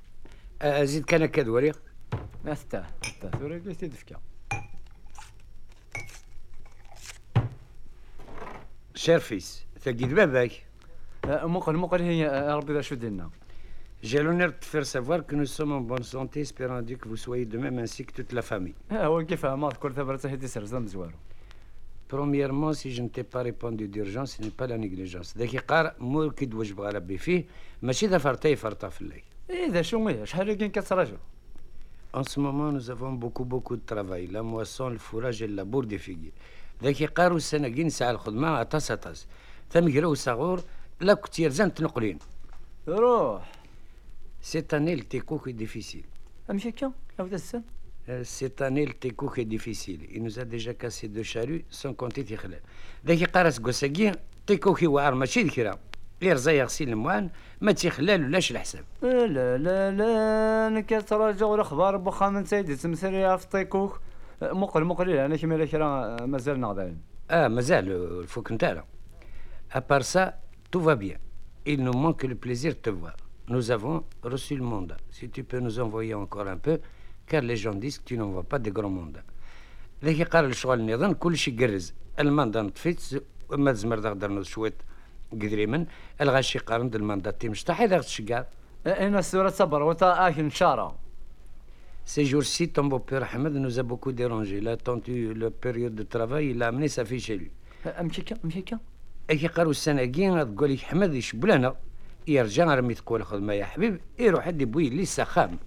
[0.63, 1.71] زيد كان كدوري
[2.45, 4.15] استاه استاه ثوري كيس تدفكا
[8.95, 10.51] شير فيس ثقيد باباك
[11.25, 13.29] مقل مقل هي ربي ذا شو دينا
[14.03, 17.17] J'ai l'honneur de faire savoir que nous sommes en bonne santé, espérant Dieu que vous
[17.17, 18.73] soyez de même ainsi que toute la famille.
[18.89, 19.23] ما
[22.07, 25.37] Premièrement, si je ne t'ai pas répondu d'urgence, ce n'est pas la négligence.
[25.37, 27.45] ذاك يقار مور كي دوجب ربي فيه
[27.81, 29.01] ماشي ذا فرطي فرطا في
[29.51, 29.69] الليل.
[29.69, 31.15] إذا شو هي شحال كاين كتراجع
[32.13, 34.27] En ce moment, nous avons beaucoup, beaucoup de travail.
[34.27, 36.33] La moisson, le fourrage et le labour des figuiers.
[36.83, 39.27] ذاك يقاروا السنة ساعة الخدمة أطاس أطاس.
[39.69, 40.63] ثم يقراو صغور
[41.01, 42.19] لا كتير زان تنقلين.
[42.87, 43.51] روح.
[44.43, 46.05] Le teco est difficile.
[46.49, 47.61] امشي هكا عاود السن
[48.09, 50.01] Euh, le tekouk est difficile.
[50.11, 52.59] Il nous a déjà cassé deux charrues sans compter تيخلال.
[53.05, 54.11] ذاك يقارس كوساكي
[54.47, 55.71] تيكوكي واعر ماشي ذكرى.
[56.21, 57.29] يرزا يغسل الموان
[57.61, 58.83] ما تيخلال ولاش الحساب.
[59.03, 63.99] لا لا لا أنا كتراجعوا الأخبار بوخا من سيدي تمثل في طيكوك
[64.41, 66.97] مقل مقل أنا كيما لا كرا مازال نغداين
[67.31, 68.83] Ah, مازال الفوك نتاعنا.
[69.73, 70.33] À part ça,
[70.71, 71.17] tout va bien.
[71.65, 73.15] Il nous manque le plaisir de te voir.
[73.47, 74.97] Nous avons reçu le mandat.
[75.11, 76.79] Si tu peux nous envoyer encore un peu,
[77.27, 79.23] car les gens disent que tu n'envoies pas de grands mandats.
[80.03, 83.01] ذاك يقال الشغل النظام كل شيء قرز الماندا نطفيت
[83.51, 84.73] ما تزمر تقدر شوية
[85.31, 85.85] قدريمن
[86.21, 88.45] الغاشي قارن د الماندا تيمشطح إذا تشقار
[88.87, 90.95] أنا السورة صبر وتا اكن شارع
[92.03, 94.57] Ces jours-ci, ton beau-père Ahmed nous a beaucoup dérangé.
[94.57, 97.51] Il a attendu la période de travail, il a amené sa fille chez lui.
[97.85, 98.79] امشي هكا امشي هكا
[99.29, 101.75] أكي قالوا السنة كي تقول لك حمد يشبو لنا
[102.27, 103.99] يرجع رمي تقول الخدمة يا حبيب.
[104.19, 105.57] يروح عندي بوي لسه خام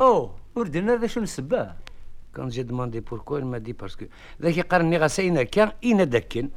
[0.00, 1.76] أوه وردنا هذا شنو السباه
[2.34, 4.04] Quand j'ai demandé pourquoi, il m'a dit parce que
[4.42, 6.48] ذاك يقارني غسينا كان إنا دكن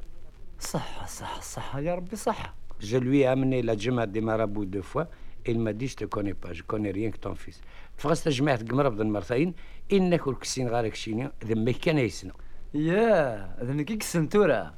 [0.59, 4.81] صح صح صح يا ربي صح Je lui ai amené la Juma des marabouts deux
[4.81, 5.07] fois.
[5.45, 7.61] Il m'a dit, je te connais pas, je connais rien que ton fils.
[7.97, 9.53] فغست جماعة قمرة بدن مرتين
[9.93, 12.33] إنك والكسين غارك شينيا ذمك كان يسنا
[12.73, 14.73] يا اذا كيك سنتورا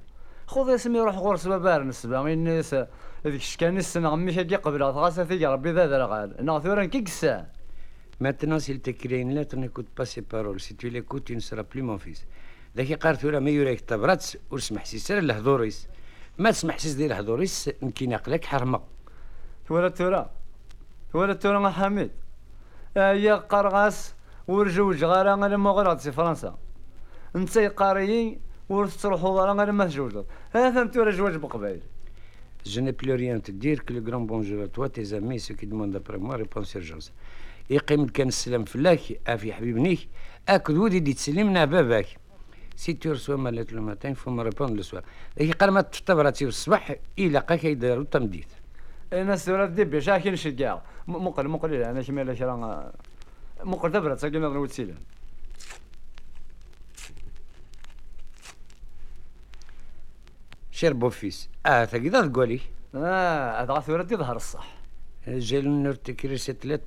[0.48, 2.74] خذ اسمي روح غرس بابار نسبة غير الناس
[3.26, 7.08] هذيك شكان السنة غمي شاكي قبل غاسا ثيك ربي ذا ذا غال أنا ثورا كيك
[7.08, 7.45] سا
[8.20, 10.60] Maintenant, s'il t'écrit une lettre, n'écoute pas ses paroles.
[10.60, 12.26] Si tu l'écoutes, tu ne seras plus mon fils.
[12.78, 15.88] ذاك ثورة ما يوريك تبرات وسمح سيسر الهضوريس
[16.38, 18.82] ما تسمح سيس ديال الهضوريس يمكن يقلك حرمة
[19.70, 20.32] ولا تورا
[21.14, 22.12] ولا تورا حميد
[22.95, 24.14] يا قرغاس
[24.48, 26.58] ورجو جغارة أنا ما غلط في فرنسا
[27.36, 28.40] انت قاريين
[28.70, 31.82] ورث تروحوا ورا أنا ما تجوجوا هذا انت ولا جواج بقبايل
[32.66, 35.40] Je n'ai plus rien à te dire que le grand bonjour à toi, tes amis,
[35.40, 37.12] ceux qui demandent après moi, réponse urgence.
[37.70, 40.10] يقيم كان السلام فلاك افي حبيبنيك
[40.49, 42.06] اكد ودي دي تسلمنا باباك
[42.82, 45.04] سي تو رسوا ما ليت لو ماتين فو ما ريبوند لو سوار
[45.40, 48.52] ذاك قال ما تفتبراتي الصباح يلاقاك يدارو تمديت
[49.14, 52.91] أنا سورة ديبي شاكين شجاع مقل مقل أنا كيما لا شرا
[53.64, 54.98] مقل دبرة ساكن نضرب تسيلم
[60.72, 62.60] شير بوفيس آه تقدر تقولي
[62.95, 64.78] آه هذا ثورة دي ظهر الصح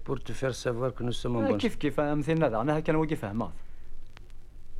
[0.06, 2.78] pour te faire savoir que nous sommes en آه، bonne كيف كيف مثلنا هذا أنا
[2.78, 3.52] هكا نوقف فهمات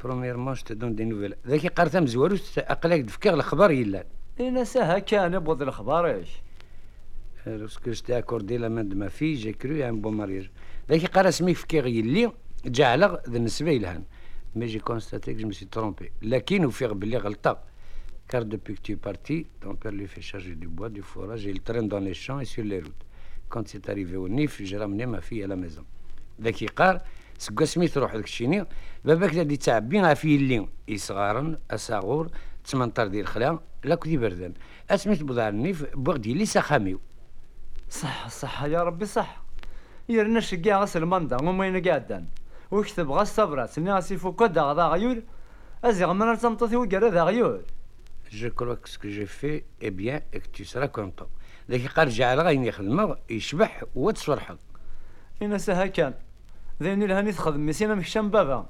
[0.05, 4.05] بروميرمون جو دون دي نوفيل ذاك قرات مزوالو اقلاك دفكيغ الخبر يلا
[4.41, 6.29] أنا ساها كان بوض الخبر إيش
[7.47, 10.51] لوسكو شتا اكوردي لا مان ما في جي كرو ان بو مارياج
[10.91, 12.33] ذاك قرا سمي فكيغ يلي
[12.67, 14.03] جعلغ بالنسبة الهان
[14.55, 17.65] مي جي كونستاتي جو مسي ترومبي لكن وفيغ بلي غلطا
[18.29, 21.49] كار depuis que tu es parti, ton père lui fait charger du bois, du forage
[21.49, 23.05] et il traîne dans les champs et sur les routes.
[23.49, 25.57] Quand c'est arrivé au NIF, j'ai ramené ma fille à la
[27.41, 28.67] سكا سميت روح ذاك الشيني
[29.05, 32.31] باباك دي تعبي غافي اللي يصغارن أساغور
[32.65, 34.55] تمنطر ديال الخلا لا كدي بردان.
[34.91, 37.01] أسميت بضاع النيف بوغدي لي سخاميو.
[37.91, 39.43] صح صح يا ربي صح.
[40.09, 42.27] يرنا شقا غاس المندا هما ينا قادان
[42.71, 45.23] ويكتب غاس صبرات سني غاس يفوكو دا غدا غيول
[45.85, 47.63] ازيغ من تمطوثي وقرا ذا غيول
[48.31, 51.31] Je crois que ce que j'ai fait est bien et que tu seras content.
[51.71, 54.59] ذاك قال جعل غاين يخدم يشبح وتفرحك.
[55.43, 56.15] إنا سا هكا
[56.83, 58.67] ذيني لهاني تخدم مسينا مكشام بابا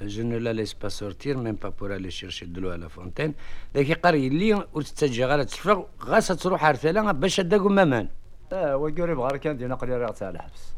[0.00, 2.88] Je ne la laisse pas sortir, même pas pour aller chercher de l'eau à la
[2.88, 3.32] fontaine.
[3.74, 8.08] ذاك قال يلي وتتجي غالا تشفغ غاسة تروح عرثالة باش تداقو مامان.
[8.52, 10.76] آه وقوري بغار كان دينا قليل راه تاع الحبس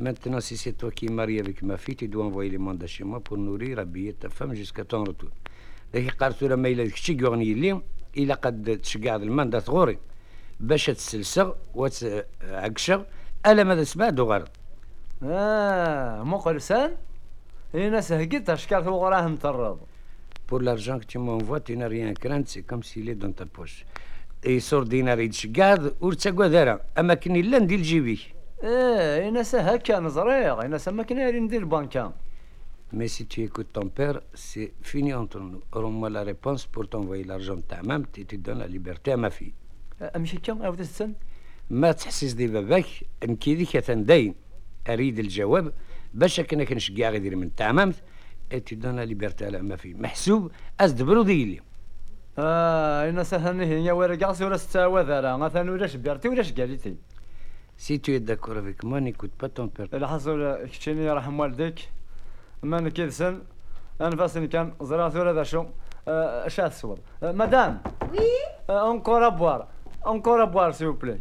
[0.00, 2.88] Maintenant, si c'est toi qui es marié avec ma fille, tu dois envoyer les mandats
[2.88, 5.30] chez moi pour nourrir, habiller ta femme jusqu'à ton retour.
[5.94, 7.80] ذاك قالت له ما إلا كشي يغني اللي
[8.16, 9.98] إلا قد تشقع الماندا غوري
[10.60, 13.02] باش تسلسغ وتعكشغ
[13.46, 14.48] ألا ماذا سمع دو غرض
[20.47, 23.31] Pour l'argent que tu m'envoies, tu n'as rien à craindre, c'est comme s'il est dans
[23.31, 23.85] ta poche.
[24.45, 28.19] يصور دينار يتشقاد ورتساقوا دارا اما كني لا ندير جيبي
[28.63, 32.13] اه انا سا هكا نزريغ انا سا ما كنا ندير البنكه
[32.91, 35.61] Mais si tu écoutes ton père, c'est fini entre nous.
[35.71, 39.17] Rends-moi la réponse pour t'envoyer l'argent de ta maman et tu donnes la liberté à
[39.17, 39.53] ma fille.
[40.01, 41.13] امشي كم عاود السن
[41.69, 42.85] ما تحسس دي باباك
[43.23, 44.35] نكي ذيك تندين
[44.88, 45.72] أريد الجواب
[46.14, 47.94] باش كنا كنشقع غير من تعممت
[48.54, 49.96] donnes la liberté à ma fille.
[49.96, 50.50] محسوب
[50.80, 51.60] ازدبرو ديلي.
[52.38, 56.96] آه أنا سا هني هي ورقاس ولا ستاوى ذرا مثلا ولاش بيرتي ولاش قاليتي
[57.78, 59.94] tu es d'accord avec moi, n'écoute pas ton père.
[59.94, 61.88] اللي حصل كتشيني يرحم والديك.
[62.62, 63.42] ما أنا كي سن
[64.00, 65.64] انفاسني كان زرات ولا ذا شو؟
[66.08, 67.80] آه، شات صور آه، مدام.
[68.12, 68.18] وي؟
[68.70, 69.68] أنكور أبوار.
[70.06, 71.20] أنكور أبوار سي بلاي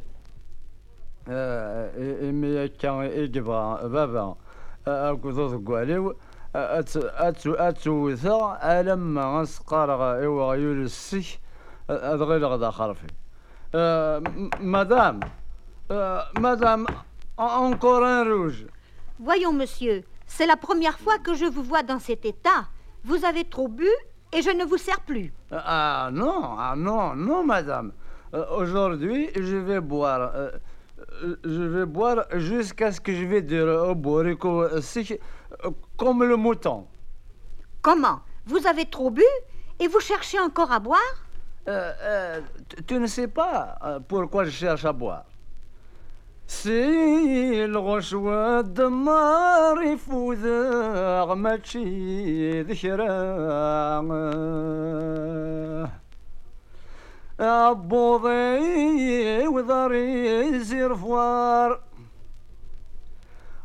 [14.60, 15.20] madame
[16.40, 16.86] madame
[17.38, 18.66] encore un rouge.
[19.20, 22.68] Voyons monsieur c'est la première fois que je vous vois dans cet état.
[23.04, 23.88] Vous avez trop bu
[24.32, 25.34] et je ne vous sers plus.
[25.52, 27.94] Ah non ah non non madame.
[28.56, 30.32] Aujourd'hui je vais boire
[31.13, 35.19] euh, euh, je vais boire jusqu'à ce que je vais dire au borico euh, si-
[35.65, 36.87] euh, comme le mouton.
[37.83, 39.29] Comment Vous avez trop bu
[39.81, 41.15] et vous cherchez encore à boire
[41.69, 45.25] Euh, euh, tu- tu ne sais pas euh, pourquoi je cherche à boire.
[46.47, 50.45] Si الغشوة الدمار يفوز
[51.37, 53.09] ماشي ذكرى
[57.40, 58.98] عبوضي
[59.48, 61.80] وضري زير فوار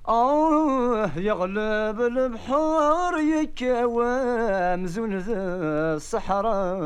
[0.09, 6.78] آه يغلب البحر يكوام زون الصحراء.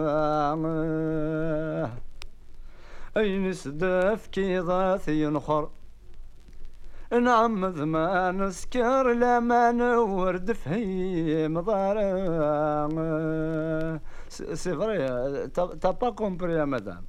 [3.16, 5.68] أين سدف كيضاث ينخر
[7.12, 12.88] نعم ذما نسكر لما نورد فهيم ضارع.
[14.31, 14.97] سي فري
[15.81, 17.03] t'as pas compris madame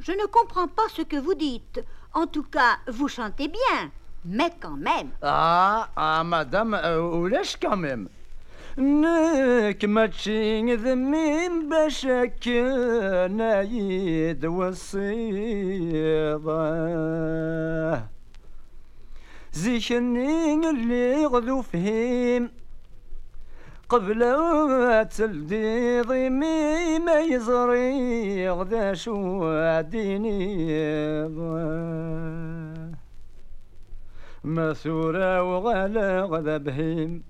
[0.00, 1.80] Je ne comprends pas ce que vous dites.
[2.14, 3.80] En tout cas, vous chantez bien.
[4.24, 5.10] Mais quand même.
[5.22, 8.08] اه اه مدام آه، ولاش كاميم
[8.78, 12.06] نك ماشي ذميم باش
[13.30, 16.38] نايد والصيدة
[19.52, 22.50] زيشني اللي غذو فهيم
[23.93, 24.21] قبل
[25.17, 30.67] تلدي ضيمي ما يزري غدا شو ديني
[34.43, 37.23] مثورة وغلا غدا بهيم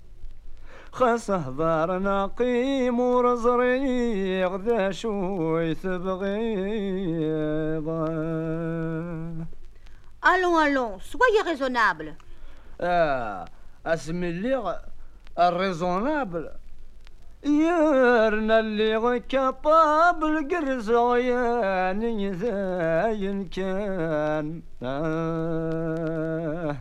[0.92, 7.34] خاصة هضار نقيم ورزري غدا شوي تبغيض
[10.32, 12.14] Allons, allons, soyez raisonnable.
[12.80, 13.44] آه
[13.86, 14.78] أسمي اللي
[15.38, 16.48] الريزونابل.
[17.44, 24.62] يارنا اللي غي كابابل قرزغياني ذاين كان.
[24.82, 26.76] آه.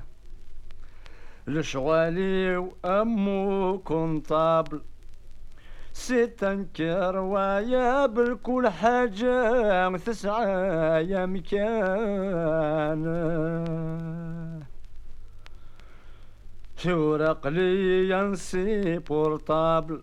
[1.48, 4.82] لشغالي وأمو كونطابل
[5.94, 13.04] ستنكر ويا بالكل حاجة تسعى يا مكان
[16.83, 20.03] تورق لي ينسي بورتابل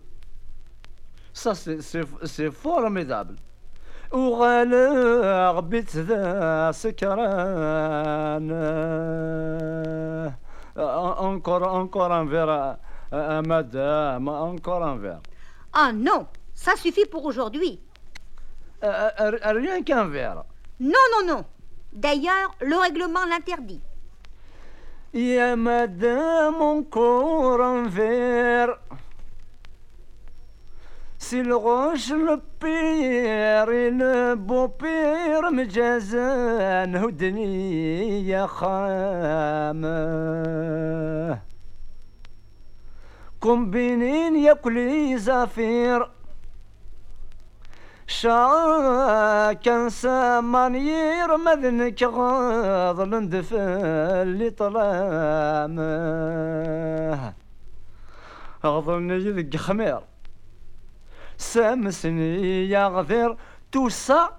[1.42, 3.36] Ça, c'est- c'est c'est formidable.
[4.12, 8.50] وغالغ بيت ذا سكران
[10.76, 12.76] encore encore un verre
[13.12, 15.20] euh, madame encore un verre
[15.72, 17.78] Ah non, ça suffit pour aujourd'hui.
[18.84, 20.44] Euh, euh, rien qu'un verre
[20.80, 21.44] Non, non, non.
[21.92, 23.80] D'ailleurs, le règlement l'interdit.
[25.13, 26.85] يا مدام
[27.89, 28.77] verre
[31.17, 39.91] سي الغوش البير البوبير مجازان هدني يا خامة.
[43.39, 46.09] كومبينين ياكلي زفير
[48.11, 55.81] شا كان سامانير مذنك غاضل ندفل اللي طلامه
[58.65, 59.99] غضلني ذق خمير
[61.37, 63.37] سامسني يا غفير.
[63.71, 64.29] توسا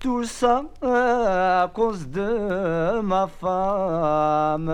[0.00, 0.66] توسا
[1.76, 4.70] كوز دو ما فام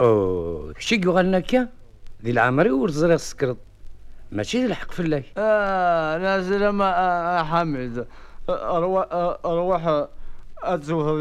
[0.00, 1.68] أو شي يغنى كا
[2.24, 3.56] ذي العمري ورزري السكرت
[4.32, 5.22] ماشي الحق في الله.
[5.38, 8.06] آه نازل ما آه حمد
[8.48, 9.06] أروح
[9.44, 10.06] أروح
[10.62, 11.16] اتزوهر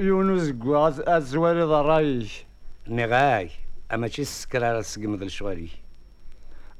[0.00, 2.46] يونس قواز اتزواري ضرايش.
[2.88, 3.50] نغاي.
[3.94, 5.70] أما شي السكر على السقم ذا الشواري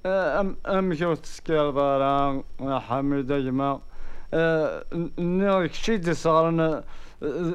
[0.06, 3.80] ام أم شو تسكر ضران يا حمد يما
[5.18, 6.84] نيك شي دي صارنا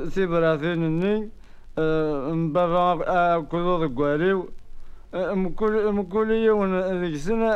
[0.09, 1.29] ثبراثين ني
[2.33, 4.49] مبابا كل قواليو.
[5.17, 7.49] مكل مكل يوم ذيك السنة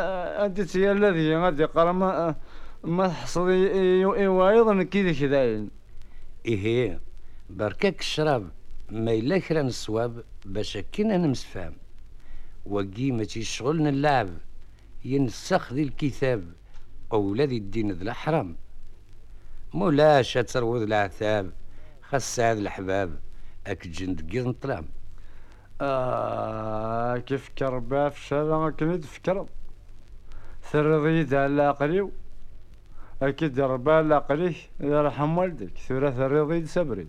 [0.46, 2.36] أنت يا الذي غادي يقرا ما
[2.84, 5.68] ما تحصل ايوا كذا كذا.
[6.46, 7.00] إيه
[7.50, 8.50] بركاك الشراب
[8.90, 11.74] ما إلا كرا الصواب باش كينا نمسفام
[12.66, 14.30] وقي ماشي شغلنا اللعب
[15.06, 16.44] ينسخ ذي الكتاب
[17.14, 18.56] أولاد الدين ذي الأحرام.
[19.74, 21.52] مولاش تروض العتاب
[22.02, 23.20] خاص سعد الحباب
[23.68, 24.86] أك جند قيض نطلام
[25.84, 29.46] آه كيف كربا في الشارع؟ كني تفكر
[30.64, 32.10] ثرضي على عقلي
[33.22, 35.78] أكيد ربا على عقلي يرحم والديك.
[35.78, 37.08] ثلاثة رضي سبري